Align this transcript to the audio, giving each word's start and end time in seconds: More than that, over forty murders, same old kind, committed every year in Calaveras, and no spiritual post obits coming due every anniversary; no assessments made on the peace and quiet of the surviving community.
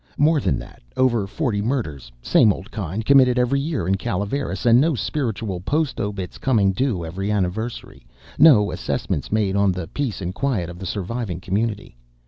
More 0.17 0.39
than 0.41 0.57
that, 0.57 0.81
over 0.97 1.27
forty 1.27 1.61
murders, 1.61 2.11
same 2.23 2.51
old 2.51 2.71
kind, 2.71 3.05
committed 3.05 3.37
every 3.37 3.59
year 3.59 3.87
in 3.87 3.97
Calaveras, 3.97 4.65
and 4.65 4.81
no 4.81 4.95
spiritual 4.95 5.59
post 5.59 5.99
obits 6.01 6.39
coming 6.39 6.71
due 6.71 7.05
every 7.05 7.31
anniversary; 7.31 8.07
no 8.39 8.71
assessments 8.71 9.31
made 9.31 9.55
on 9.55 9.71
the 9.71 9.85
peace 9.85 10.19
and 10.19 10.33
quiet 10.33 10.71
of 10.71 10.79
the 10.79 10.87
surviving 10.87 11.39
community. 11.39 11.95